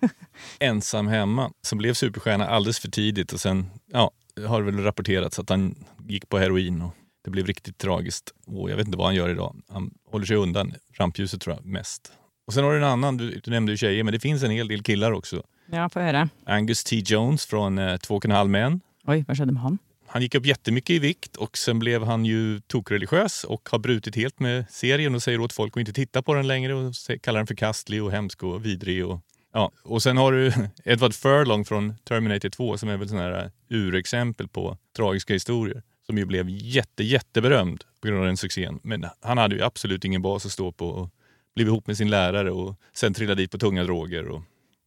Ensam 0.58 1.06
hemma, 1.06 1.52
som 1.62 1.78
blev 1.78 1.94
superstjärna 1.94 2.46
alldeles 2.46 2.78
för 2.78 2.90
tidigt 2.90 3.32
och 3.32 3.40
sen 3.40 3.70
ja, 3.92 4.10
har 4.46 4.62
det 4.62 4.70
väl 4.70 4.84
rapporterats 4.84 5.38
att 5.38 5.48
han 5.50 5.74
gick 6.08 6.28
på 6.28 6.38
heroin 6.38 6.82
och 6.82 6.94
det 7.24 7.30
blev 7.30 7.46
riktigt 7.46 7.78
tragiskt. 7.78 8.34
Och 8.46 8.70
jag 8.70 8.76
vet 8.76 8.86
inte 8.86 8.98
vad 8.98 9.06
han 9.06 9.14
gör 9.14 9.28
idag. 9.28 9.56
Han 9.68 9.90
håller 10.10 10.26
sig 10.26 10.36
undan 10.36 10.74
rampljuset 10.92 11.40
tror 11.40 11.56
jag 11.56 11.64
mest. 11.64 12.12
Och 12.46 12.54
sen 12.54 12.64
har 12.64 12.70
du 12.70 12.76
en 12.76 12.84
annan, 12.84 13.16
du, 13.16 13.40
du 13.44 13.50
nämnde 13.50 13.72
ju 13.72 13.76
tjejer, 13.76 14.04
men 14.04 14.12
det 14.12 14.20
finns 14.20 14.42
en 14.42 14.50
hel 14.50 14.68
del 14.68 14.82
killar 14.82 15.12
också. 15.12 15.42
Ja, 15.72 15.88
får 15.88 16.00
höra. 16.00 16.28
Angus 16.46 16.84
T. 16.84 16.96
Jones 16.96 17.46
från 17.46 17.78
eh, 17.78 17.96
Två 17.96 18.16
och 18.16 18.24
en 18.24 18.30
halv 18.30 18.50
män. 18.50 18.80
Oi, 19.06 19.24
hva 19.28 19.34
skedde 19.34 19.52
med 19.52 19.62
han? 19.62 19.78
Han 20.06 20.22
gick 20.22 20.34
upp 20.34 20.46
jättemycket 20.46 20.90
i 20.90 20.98
vikt 20.98 21.36
och 21.36 21.58
sen 21.58 21.78
blev 21.78 22.04
han 22.04 22.24
ju 22.24 22.60
tokreligiös 22.60 23.44
och 23.44 23.68
har 23.72 23.78
brutit 23.78 24.16
helt 24.16 24.40
med 24.40 24.64
serien 24.70 25.14
och 25.14 25.22
säger 25.22 25.40
åt 25.40 25.52
folk 25.52 25.76
att 25.76 25.80
inte 25.80 25.92
titta 25.92 26.22
på 26.22 26.34
den 26.34 26.46
längre 26.46 26.74
och 26.74 26.94
kallar 27.22 27.38
den 27.38 27.46
förkastlig 27.46 28.02
och 28.02 28.10
hemsk 28.10 28.42
och 28.42 28.66
vidrig. 28.66 29.06
Och, 29.06 29.20
ja. 29.52 29.70
och 29.82 30.02
sen 30.02 30.16
har 30.16 30.32
du 30.32 30.52
Edward 30.84 31.14
Furlong 31.14 31.64
från 31.64 31.94
Terminator 32.04 32.48
2 32.48 32.76
som 32.76 32.88
är 32.88 32.96
väl 32.96 33.08
sån 33.08 33.18
här 33.18 33.50
urexempel 33.68 34.48
på 34.48 34.76
tragiska 34.96 35.32
historier. 35.32 35.82
Som 36.06 36.18
ju 36.18 36.24
blev 36.24 36.48
jätte, 36.48 37.04
jätteberömd 37.04 37.84
på 38.00 38.08
grund 38.08 38.20
av 38.20 38.26
den 38.26 38.36
succén. 38.36 38.80
Men 38.82 39.06
han 39.20 39.38
hade 39.38 39.54
ju 39.56 39.62
absolut 39.62 40.04
ingen 40.04 40.22
bas 40.22 40.46
att 40.46 40.52
stå 40.52 40.72
på 40.72 40.86
och 40.88 41.10
blev 41.54 41.66
ihop 41.66 41.86
med 41.86 41.96
sin 41.96 42.10
lärare 42.10 42.50
och 42.50 42.76
sen 42.92 43.14
trillade 43.14 43.42
dit 43.42 43.50
på 43.50 43.58
tunga 43.58 43.84
droger. 43.84 44.28
Och, 44.28 44.42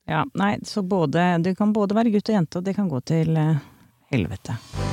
Ja, 0.06 0.26
nei, 0.34 0.60
så 0.66 0.82
både, 0.82 1.38
du 1.38 1.56
kan 1.56 1.74
både 1.74 1.96
være 1.96 2.12
gutt 2.12 2.30
og 2.30 2.36
jente, 2.36 2.60
og 2.60 2.66
det 2.68 2.76
kan 2.76 2.90
gå 2.92 3.00
til 3.02 3.38
helvete. 3.38 3.62
helvete. 4.12 4.93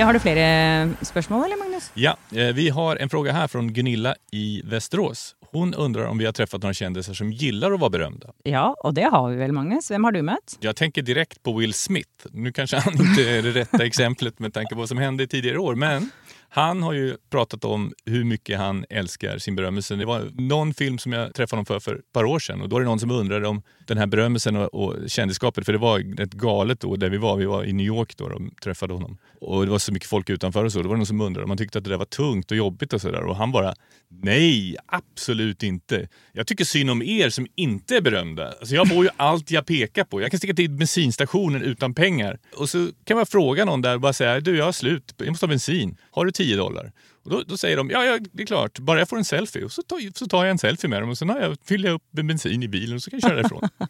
Ja, 0.00 0.06
har 0.06 0.12
du 0.12 0.18
flere 0.18 0.94
spørsmål, 1.04 1.42
eller 1.44 1.56
Magnus? 1.60 1.90
Ja, 1.94 2.16
eh, 2.32 2.54
vi 2.56 2.68
har 2.68 2.96
en 2.96 3.08
fråga 3.08 3.32
her 3.32 3.48
fra 3.48 3.60
Gunilla 3.60 4.14
i 4.32 4.62
Västerås. 4.64 5.34
Hun 5.52 5.74
undrer 5.74 6.06
om 6.06 6.18
vi 6.18 6.24
har 6.24 6.32
truffet 6.32 6.62
noen 6.62 6.74
kjendiser 6.74 7.12
som 7.18 7.28
gillar 7.36 7.74
å 7.76 7.78
være 7.82 7.92
berømte. 7.98 8.32
Ja, 8.48 8.70
og 8.80 8.94
det 8.96 9.10
har 9.12 9.26
vi 9.28 9.36
vel, 9.36 9.52
Magnus. 9.52 9.90
Hvem 9.92 10.06
har 10.08 10.16
du 10.16 10.22
møtt? 10.24 10.56
Jeg 10.64 10.72
tenker 10.78 11.04
direkt 11.04 11.42
på 11.44 11.52
Will 11.58 11.76
Smith. 11.76 12.30
Nå 12.32 12.48
kanskje 12.56 12.80
han 12.80 12.96
ikke 12.96 13.26
er 13.28 13.44
det 13.44 13.52
rette 13.58 13.82
eksempelet 13.84 14.40
med 14.40 14.56
tanke 14.56 14.72
på 14.72 14.80
hva 14.80 14.88
som 14.88 15.02
hendte 15.04 15.28
i 15.28 15.32
tidigare 15.34 15.60
år, 15.60 15.76
men 15.76 16.08
han 16.52 16.82
har 16.82 16.92
ju 16.92 17.16
pratat 17.30 17.64
om 17.64 17.92
hur 18.04 18.24
mycket 18.24 18.58
han 18.58 18.84
älskar 18.90 19.38
sin 19.38 19.56
berömmelse. 19.56 19.96
Det 19.96 20.04
var 20.04 20.30
någon 20.34 20.74
film 20.74 20.98
som 20.98 21.12
jag 21.12 21.34
träffade 21.34 21.56
honom 21.56 21.66
för 21.66 21.80
för 21.80 21.94
ett 21.94 22.12
par 22.12 22.24
år 22.24 22.38
sedan 22.38 22.60
och 22.60 22.68
då 22.68 22.76
är 22.76 22.80
det 22.80 22.86
någon 22.86 23.00
som 23.00 23.10
undrade 23.10 23.48
om 23.48 23.62
den 23.86 23.98
här 23.98 24.06
berömmelsen 24.06 24.56
och, 24.56 24.74
och 24.74 25.10
kändisskapet, 25.10 25.66
för 25.66 25.72
det 25.72 25.78
var 25.78 26.16
rätt 26.16 26.32
galet 26.32 26.80
då 26.80 26.96
där 26.96 27.10
vi 27.10 27.16
var. 27.16 27.36
Vi 27.36 27.44
var 27.44 27.64
i 27.64 27.72
New 27.72 27.86
York 27.86 28.16
då 28.16 28.24
och 28.24 28.40
träffade 28.62 28.94
honom. 28.94 29.18
Och 29.40 29.64
det 29.64 29.70
var 29.70 29.78
så 29.78 29.92
mycket 29.92 30.08
folk 30.08 30.30
utanför 30.30 30.64
och 30.64 30.72
så. 30.72 30.82
Då 30.82 30.88
var 30.88 30.94
det 30.94 30.98
någon 30.98 31.06
som 31.06 31.20
undrade 31.20 31.44
om 31.44 31.50
han 31.50 31.58
tyckte 31.58 31.78
att 31.78 31.84
det 31.84 31.90
där 31.90 31.96
var 31.96 32.04
tungt 32.04 32.50
och 32.50 32.56
jobbigt 32.56 32.92
och 32.92 33.00
sådär. 33.00 33.22
Och 33.22 33.36
han 33.36 33.52
bara, 33.52 33.74
nej, 34.08 34.76
absolut 34.86 35.62
inte. 35.62 36.08
Jag 36.32 36.46
tycker 36.46 36.64
synd 36.64 36.90
om 36.90 37.02
er 37.02 37.30
som 37.30 37.46
inte 37.54 37.96
är 37.96 38.00
berömda. 38.00 38.48
Alltså 38.48 38.74
jag 38.74 38.88
får 38.88 39.04
ju 39.04 39.10
allt 39.16 39.50
jag 39.50 39.66
pekar 39.66 40.04
på. 40.04 40.20
Jag 40.20 40.30
kan 40.30 40.38
sticka 40.38 40.54
till 40.54 40.70
bensinstationen 40.70 41.62
utan 41.62 41.94
pengar. 41.94 42.38
Och 42.56 42.68
så 42.68 42.88
kan 43.04 43.16
man 43.16 43.26
fråga 43.26 43.64
någon 43.64 43.82
där 43.82 43.94
och 43.94 44.00
bara 44.00 44.12
säga, 44.12 44.40
du 44.40 44.56
jag 44.56 44.64
har 44.64 44.72
slut, 44.72 45.14
jag 45.16 45.28
måste 45.28 45.46
ha 45.46 45.48
bensin. 45.48 45.96
Har 46.10 46.24
du 46.24 46.32
10 46.40 46.56
dollar? 46.56 46.92
Och 47.22 47.30
då, 47.30 47.42
då 47.46 47.56
säger 47.56 47.76
de, 47.76 47.90
ja, 47.90 48.04
ja 48.04 48.18
det 48.32 48.42
är 48.42 48.46
klart, 48.46 48.78
bara 48.78 48.98
jag 48.98 49.08
får 49.08 49.16
en 49.16 49.24
selfie. 49.24 49.64
Och 49.64 49.72
så 49.72 49.82
tar, 49.82 50.18
så 50.18 50.26
tar 50.26 50.44
jag 50.44 50.50
en 50.50 50.58
selfie 50.58 50.90
med 50.90 51.02
dem 51.02 51.10
och 51.10 51.18
sen 51.18 51.28
jag, 51.28 51.56
fyller 51.64 51.88
jag 51.88 51.94
upp 51.94 52.06
med 52.10 52.26
bensin 52.26 52.62
i 52.62 52.68
bilen 52.68 52.96
och 52.96 53.02
så 53.02 53.10
kan 53.10 53.20
jag 53.22 53.30
köra 53.30 53.36
därifrån. 53.36 53.68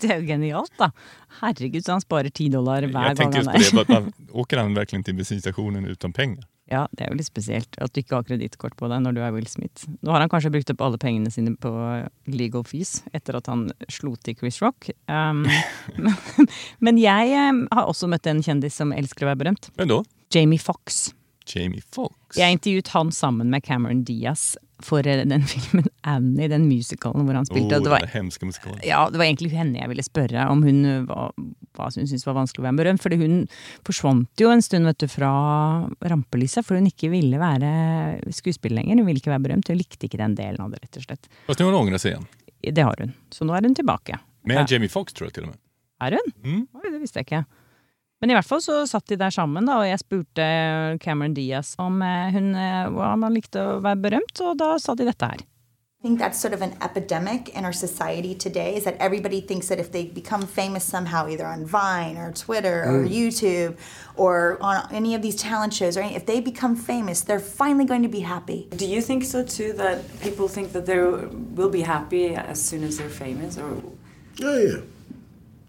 Det 0.00 0.16
jo 0.20 0.26
genialt, 0.26 0.72
da. 0.78 0.92
Herregud, 1.40 1.84
så 1.84 1.92
han 1.92 2.00
sparer 2.00 2.28
10 2.28 2.50
dollar 2.50 2.82
hver 2.82 3.06
jag 3.06 3.16
gang 3.16 3.32
tänkte 3.32 3.58
just 3.58 3.72
på 3.72 3.82
det, 3.82 3.88
man, 3.88 4.12
åker 4.30 4.56
han 4.56 4.74
verkligen 4.74 5.04
till 5.04 5.14
bensinstationen 5.14 5.86
utan 5.86 6.12
pengar? 6.12 6.44
Ja, 6.66 6.88
det 6.90 7.04
er 7.06 7.12
jo 7.12 7.20
litt 7.20 7.28
spesielt 7.28 7.76
at 7.78 7.94
du 7.94 8.00
ikke 8.02 8.18
har 8.18 8.24
kredittkort 8.26 8.74
på 8.78 8.88
deg 8.90 9.04
når 9.04 9.14
du 9.14 9.20
er 9.22 9.34
Will 9.34 9.46
Smith. 9.46 9.86
Nå 10.02 10.10
har 10.10 10.24
han 10.24 10.30
kanskje 10.30 10.50
brukt 10.50 10.72
opp 10.74 10.82
alle 10.82 10.98
pengene 10.98 11.30
sine 11.30 11.54
på 11.62 11.70
legal 12.26 12.64
fees 12.66 13.04
etter 13.14 13.38
at 13.38 13.46
han 13.46 13.68
slo 13.86 14.16
til 14.18 14.34
Chris 14.40 14.58
Rock. 14.64 14.90
Um, 15.06 15.44
men, 16.84 16.98
jeg 16.98 17.36
eh, 17.38 17.62
har 17.70 17.86
også 17.86 18.10
møtt 18.10 18.26
en 18.26 18.42
kjendis 18.42 18.80
som 18.82 18.90
elsker 18.96 19.28
å 19.28 19.30
være 19.30 19.44
berømt. 19.44 19.70
Men 19.78 19.94
då? 19.94 20.00
Jamie 20.34 20.58
Fox. 20.58 21.12
Jamie 21.46 21.82
Fox. 21.94 22.36
Jeg 22.36 22.56
intervjuet 22.58 22.88
han 22.94 23.12
sammen 23.14 23.50
med 23.52 23.64
Cameron 23.64 24.04
Diaz 24.06 24.54
for 24.84 25.06
eh, 25.06 25.22
den 25.24 25.44
filmen 25.52 25.86
Annie, 26.02 26.48
den 26.52 26.66
musicalen 26.68 27.26
hvor 27.26 27.38
han 27.38 27.46
spilte. 27.48 27.78
Oh, 27.78 27.82
det 27.82 27.92
var, 27.92 28.00
där 28.00 28.86
ja, 28.86 29.08
det 29.10 29.18
var 29.18 29.24
egentlig 29.24 29.50
henne 29.56 29.78
jeg 29.80 29.88
ville 29.88 30.04
spørre 30.04 30.48
om 30.52 30.62
hun 30.66 30.84
eh, 30.84 31.02
hva, 31.08 31.30
hva 31.76 31.88
hun 31.88 32.06
syntes 32.06 32.26
var 32.26 32.36
vanskelig 32.38 32.64
å 32.64 32.68
være 32.68 32.80
berømt. 32.82 33.02
Fordi 33.04 33.18
hun 33.22 33.36
forsvant 33.86 34.42
jo 34.42 34.52
en 34.52 34.64
stund 34.64 34.88
vet 34.88 35.00
du, 35.02 35.08
fra 35.10 35.32
rampelyset, 36.12 36.66
for 36.66 36.78
hun 36.78 36.88
ikke 36.90 37.10
ville 37.14 37.40
være 37.40 37.70
skuespiller 38.36 38.82
lenger. 38.82 39.00
Hun 39.00 39.10
ville 39.10 39.22
ikke 39.22 39.34
være 39.34 39.46
berømt. 39.48 39.70
Hun 39.72 39.80
likte 39.80 40.08
ikke 40.10 40.20
den 40.22 40.36
delen 40.38 40.66
av 40.66 40.74
det, 40.74 40.82
rett 40.84 41.00
og 41.00 41.08
slett. 41.08 41.30
Fast 41.48 41.62
nå 41.62 41.68
har 41.68 41.76
hun 41.76 41.86
ångrat 41.86 42.04
seg 42.04 42.14
igjen? 42.16 42.26
Det 42.76 42.84
har 42.84 43.04
hun. 43.04 43.14
Så 43.32 43.46
nå 43.46 43.54
er 43.56 43.68
hun 43.68 43.76
tilbake. 43.78 44.18
Med 44.46 44.62
Ja. 44.62 44.66
Jamie 44.68 44.90
Fox, 44.90 45.14
tror 45.16 45.30
jeg 45.30 45.38
til 45.38 45.48
og 45.48 45.54
med. 45.54 45.60
Er 46.04 46.18
hun? 46.18 46.32
Mm. 46.44 46.66
Oi, 46.76 46.90
det 46.92 47.00
visste 47.00 47.22
jeg 47.22 47.28
ikke. 47.30 47.46
Men 48.20 48.32
i 48.32 48.36
hvert 48.36 48.48
fall 48.48 48.62
så 48.64 48.78
satt 48.88 49.10
de 49.10 49.18
der 49.20 49.34
sammen, 49.34 49.66
da, 49.68 49.80
og 49.82 49.88
jeg 49.88 50.00
spurte 50.00 50.46
Cameron 51.04 51.34
Diaz 51.36 51.74
om 51.82 52.00
eh, 52.02 52.30
hun, 52.32 52.54
eh, 52.56 52.86
hvordan 52.88 53.26
han 53.28 53.36
likte 53.36 53.60
å 53.60 53.76
være 53.84 54.00
berømt, 54.06 54.40
og 54.40 54.56
da 54.62 54.72
sa 54.80 54.96
de 54.96 55.08
dette 55.08 55.28
her. 55.34 55.44
I 55.98 56.08
think 56.08 56.20
that's 56.20 56.38
sort 56.38 56.54
of 56.54 56.62
an 56.62 56.76
epidemic 56.82 57.48
in 57.48 57.64
our 57.64 57.72
society 57.72 58.34
today 58.34 58.76
is 58.76 58.84
that 58.84 58.96
everybody 59.00 59.40
thinks 59.40 59.66
that 59.68 59.80
if 59.80 59.90
they 59.90 60.04
become 60.04 60.42
famous 60.46 60.84
somehow, 60.84 61.26
either 61.26 61.46
on 61.46 61.64
Vine 61.66 62.16
or 62.16 62.30
Twitter 62.32 62.84
or 62.84 63.04
YouTube 63.04 63.76
or 64.14 64.56
on 64.60 64.86
any 64.92 65.16
of 65.16 65.22
these 65.22 65.34
talent 65.34 65.74
shows, 65.74 65.96
or 65.96 66.02
any, 66.02 66.14
if 66.14 66.24
they 66.24 66.40
become 66.40 66.76
famous, 66.76 67.22
they're 67.22 67.40
finally 67.40 67.86
going 67.86 68.02
to 68.02 68.08
be 68.08 68.20
happy. 68.20 68.68
Do 68.76 68.86
you 68.86 69.00
think 69.02 69.24
so 69.24 69.42
too? 69.42 69.72
That 69.72 69.98
people 70.20 70.46
think 70.48 70.72
that 70.74 70.86
they 70.86 71.00
will 71.00 71.70
be 71.70 71.80
happy 71.80 72.36
as 72.36 72.62
soon 72.62 72.84
as 72.84 72.98
they're 72.98 73.08
famous, 73.08 73.58
or 73.58 73.82
Oh 74.44 74.58
yeah, 74.58 74.82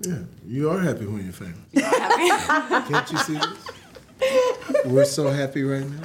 yeah. 0.01 0.19
You 0.45 0.69
are 0.69 0.79
happy 0.79 1.05
when 1.05 1.23
you're 1.23 1.33
famous. 1.33 1.57
Can't 2.87 3.11
you 3.11 3.17
see 3.19 3.33
this? 3.37 4.85
We're 4.85 5.05
so 5.05 5.29
happy 5.29 5.63
right 5.63 5.85
now. 5.87 6.03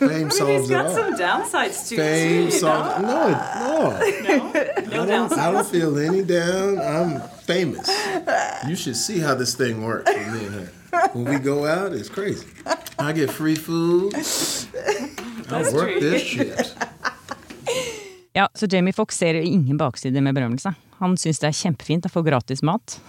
Fame 0.00 0.30
solves 0.30 0.62
it's 0.62 0.70
it 0.70 0.72
got 0.72 0.86
all. 0.86 0.94
some 0.94 1.14
downsides 1.16 1.88
to 1.88 1.96
Fame 1.96 2.26
it. 2.26 2.38
too, 2.38 2.44
you 2.44 2.50
solves. 2.50 3.02
know? 3.02 3.28
No, 3.28 3.90
no. 3.90 5.02
I 5.02 5.06
don't, 5.06 5.32
I 5.32 5.52
don't 5.52 5.66
feel 5.66 5.98
any 5.98 6.22
down. 6.22 6.78
I'm 6.78 7.20
famous. 7.20 7.88
You 8.68 8.76
should 8.76 8.96
see 8.96 9.18
how 9.18 9.34
this 9.34 9.54
thing 9.54 9.82
works 9.84 10.10
with 10.12 10.32
me 10.32 10.46
and 10.46 10.54
her. 10.54 11.08
When 11.12 11.24
we 11.24 11.38
go 11.38 11.66
out, 11.66 11.92
it's 11.92 12.08
crazy. 12.08 12.46
I 12.98 13.12
get 13.12 13.30
free 13.30 13.54
food. 13.56 14.14
I 14.14 15.70
work 15.72 16.00
this 16.00 16.22
shit. 16.22 16.74
Ja, 18.32 18.48
så 18.54 18.66
Jamie 18.70 18.92
Fox 18.92 19.18
ser 19.18 19.34
ingen 19.34 19.76
bakside 19.76 20.20
med 20.20 20.34
berømmelse. 20.34 20.74
Han 20.98 21.16
syns 21.18 21.40
det 21.42 21.48
er 21.50 21.56
kjempefint 21.56 22.06
å 22.06 22.12
få 22.12 22.22
gratis 22.22 22.62
mat. 22.62 23.00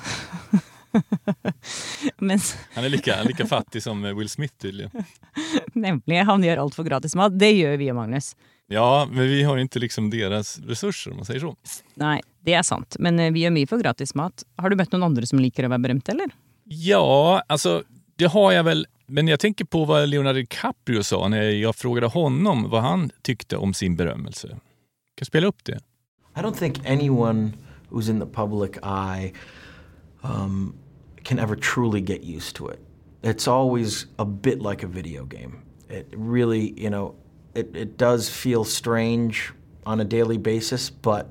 Mens 2.18 2.56
Han 2.76 2.86
er 2.86 2.92
like, 2.92 3.16
like, 3.28 3.46
fattig 3.48 3.84
som 3.84 4.02
Will 4.04 4.30
Smith 4.30 4.54
tydelig. 4.60 4.90
nemlig 5.74 6.24
han 6.28 6.44
gjør 6.44 6.64
alt 6.66 6.76
for 6.76 6.88
gratis 6.88 7.16
mat. 7.16 7.38
Det 7.38 7.52
gjør 7.54 7.78
vi 7.80 7.92
og 7.94 8.00
Magnus. 8.00 8.34
Ja, 8.72 9.06
men 9.06 9.28
vi 9.28 9.44
har 9.44 9.60
ikke 9.60 9.84
liksom 9.84 10.10
deres 10.12 10.56
ressurser, 10.68 11.12
om 11.12 11.22
man 11.22 11.28
sier 11.28 11.44
så. 11.44 11.54
Nei, 12.00 12.18
det 12.48 12.56
er 12.56 12.64
sant. 12.64 12.96
Men 13.04 13.20
eh, 13.20 13.32
vi 13.36 13.44
gjør 13.44 13.54
mye 13.56 13.70
for 13.70 13.84
gratis 13.84 14.16
mat. 14.16 14.46
Har 14.58 14.72
du 14.72 14.80
møtt 14.80 14.96
noen 14.96 15.10
andre 15.10 15.28
som 15.28 15.42
liker 15.44 15.68
å 15.68 15.72
være 15.74 15.86
berømt, 15.90 16.12
eller? 16.14 16.32
Ja, 16.72 17.42
altså 17.52 17.82
det 18.16 18.32
har 18.32 18.52
jeg 18.56 18.68
vel. 18.68 18.86
Men 19.12 19.28
jeg 19.28 19.42
tenker 19.44 19.68
på 19.68 19.84
hva 19.86 20.06
Leonardo 20.08 20.40
DiCaprio 20.40 21.04
sa 21.04 21.20
når 21.28 21.52
jeg 21.60 21.76
frågade 21.76 22.14
ham 22.16 22.66
hva 22.72 22.84
han 22.86 23.10
tykte 23.28 23.60
om 23.60 23.76
sin 23.76 24.00
berömmelse. 24.00 24.56
Kan 25.22 25.26
spela 25.26 25.48
upp 25.48 25.64
det? 25.64 25.80
I 26.36 26.42
don't 26.42 26.56
think 26.56 26.80
anyone 26.84 27.54
who's 27.92 28.10
in 28.10 28.18
the 28.18 28.26
public 28.26 28.80
eye 28.82 29.34
um, 30.24 30.74
can 31.24 31.38
ever 31.38 31.56
truly 31.56 32.02
get 32.02 32.24
used 32.24 32.56
to 32.56 32.70
it. 32.70 32.80
It's 33.22 33.48
always 33.48 34.08
a 34.18 34.26
bit 34.26 34.64
like 34.64 34.82
a 34.82 34.88
video 34.88 35.26
game. 35.26 35.62
It 35.90 36.12
really, 36.18 36.74
you 36.76 36.90
know, 36.90 37.14
it, 37.54 37.76
it 37.76 37.98
does 37.98 38.30
feel 38.30 38.64
strange 38.64 39.54
on 39.86 40.02
a 40.02 40.06
daily 40.06 40.40
basis, 40.40 40.90
but 40.90 41.30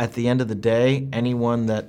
at 0.00 0.14
the 0.14 0.26
end 0.26 0.40
of 0.40 0.48
the 0.48 0.56
day, 0.56 1.06
anyone 1.12 1.66
that 1.66 1.86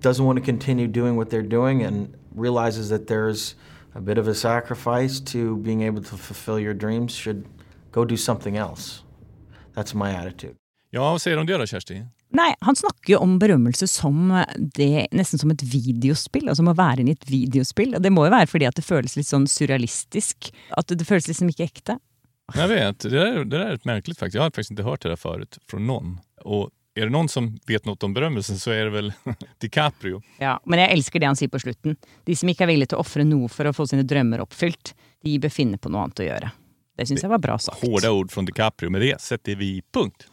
doesn't 0.00 0.24
want 0.24 0.36
to 0.36 0.44
continue 0.44 0.88
doing 0.88 1.14
what 1.14 1.30
they're 1.30 1.42
doing 1.42 1.84
and 1.84 2.12
realizes 2.34 2.88
that 2.88 3.06
there's 3.06 3.54
a 3.94 4.00
bit 4.00 4.18
of 4.18 4.26
a 4.26 4.34
sacrifice 4.34 5.20
to 5.20 5.58
being 5.58 5.82
able 5.82 6.02
to 6.02 6.16
fulfill 6.16 6.58
your 6.58 6.74
dreams 6.74 7.14
should 7.14 7.46
go 7.92 8.04
do 8.04 8.16
something 8.16 8.56
else. 8.56 9.02
That's 9.74 9.94
my 9.94 10.10
attitude. 10.14 10.56
Ja, 10.90 11.04
hva 11.06 11.20
sier 11.22 11.38
du 11.38 11.44
om 11.44 11.46
det 11.46 11.58
da, 11.60 11.66
Kjersti? 11.70 12.00
Nei, 12.34 12.50
han 12.62 12.76
snakker 12.78 13.14
jo 13.14 13.20
om 13.24 13.36
berømmelse 13.42 13.86
som 13.90 14.30
det, 14.76 15.08
nesten 15.14 15.38
som 15.38 15.50
et 15.50 15.62
videospill, 15.66 16.46
altså 16.46 16.62
som 16.62 16.70
å 16.70 16.76
være 16.78 17.02
inne 17.02 17.14
i 17.14 17.18
et 17.18 17.30
videospill. 17.30 17.94
Og 17.98 18.02
det 18.02 18.12
må 18.14 18.26
jo 18.26 18.34
være 18.34 18.50
fordi 18.50 18.68
at 18.68 18.78
det 18.78 18.86
føles 18.86 19.16
litt 19.18 19.28
sånn 19.30 19.48
surrealistisk. 19.50 20.50
At 20.78 20.90
det, 20.90 21.00
det 21.02 21.08
føles 21.08 21.26
liksom 21.30 21.50
ikke 21.50 21.66
ekte. 21.66 21.98
Jeg 22.54 22.70
vet, 22.70 23.06
det 23.06 23.22
er, 23.22 23.40
det 23.46 23.58
er 23.58 23.78
et 23.78 23.86
merkelig 23.86 24.16
faktisk. 24.18 24.38
Jeg 24.38 24.44
har 24.44 24.54
faktisk 24.54 24.74
ikke 24.74 24.86
hørt 24.86 25.06
det 25.06 25.12
der 25.12 25.20
før 25.22 25.42
fra 25.70 25.82
noen. 25.82 26.16
Og 26.42 26.70
er 26.98 27.06
det 27.06 27.14
noen 27.14 27.30
som 27.30 27.52
vet 27.70 27.86
noe 27.86 27.98
om 28.06 28.14
berømmelsen, 28.14 28.58
så 28.58 28.74
er 28.74 28.88
det 28.88 28.94
vel 28.94 29.12
DiCaprio. 29.62 30.22
Ja, 30.42 30.56
Men 30.66 30.82
jeg 30.82 30.98
elsker 30.98 31.22
det 31.22 31.30
han 31.30 31.38
sier 31.38 31.50
på 31.52 31.62
slutten. 31.62 31.98
De 32.26 32.38
som 32.38 32.50
ikke 32.50 32.66
er 32.66 32.72
villige 32.72 32.92
til 32.92 32.98
å 32.98 33.04
ofre 33.04 33.26
noe 33.26 33.50
for 33.50 33.70
å 33.70 33.74
få 33.74 33.86
sine 33.90 34.06
drømmer 34.06 34.42
oppfylt, 34.42 34.94
de 35.22 35.38
bør 35.42 35.54
finne 35.54 35.78
på 35.78 35.90
noe 35.90 36.06
annet 36.06 36.22
å 36.22 36.26
gjøre. 36.30 36.50
Det 37.00 37.06
syns 37.08 37.22
jeg 37.24 37.30
var 37.32 37.40
bra 37.40 37.56
sagt. 37.58 37.80
Hårda 37.80 38.10
ord 38.12 38.30
från 38.30 38.44
DiCaprio. 38.44 38.90
Med 38.90 39.00
det 39.00 39.20
sätter 39.20 39.56
vi 39.56 39.82
punkt. 39.92 40.26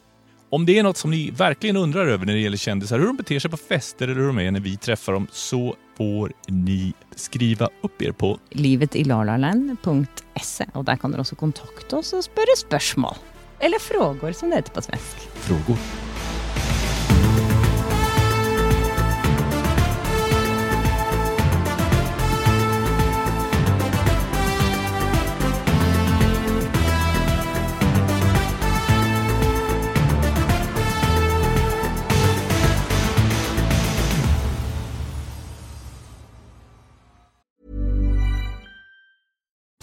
Om 0.50 0.65
det 0.65 0.79
är 0.79 0.83
något 0.83 0.97
som 0.97 1.12
ni 1.12 1.31
verkligen 1.31 1.77
undrar 1.77 2.07
över 2.07 2.25
när 2.25 2.33
det 2.33 2.39
gäller 2.39 2.57
kändisar, 2.57 3.00
hur 3.00 3.07
de 3.07 3.17
beter 3.17 3.39
sig 3.39 3.51
på 3.51 3.57
fester 3.57 4.07
eller 4.07 4.21
hur 4.21 4.27
de 4.27 4.39
är 4.39 4.51
när 4.51 4.59
vi 4.59 4.77
träffar 4.77 5.13
dem, 5.13 5.27
så 5.31 5.75
får 5.97 6.31
ni 6.47 6.93
skriva 7.15 7.69
upp 7.81 8.01
er 8.01 8.12
på 8.12 8.39
Livetilalalaland.se, 8.51 10.65
og 10.74 10.86
der 10.86 10.95
kan 11.00 11.12
dere 11.12 11.24
også 11.24 11.36
kontakte 11.39 11.95
oss 12.01 12.13
og 12.13 12.24
spørre 12.27 12.57
spørsmål. 12.59 13.15
Eller 13.59 13.79
frågor, 13.79 14.31
som 14.31 14.50
det 14.50 14.55
heter 14.55 14.74
på 14.74 14.81
svensk. 14.81 15.17
frågor. 15.47 16.07